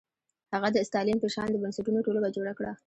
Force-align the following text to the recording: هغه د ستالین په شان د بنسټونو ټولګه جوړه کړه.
هغه 0.53 0.67
د 0.73 0.77
ستالین 0.89 1.17
په 1.21 1.27
شان 1.33 1.47
د 1.51 1.55
بنسټونو 1.63 2.03
ټولګه 2.05 2.29
جوړه 2.37 2.53
کړه. 2.57 2.71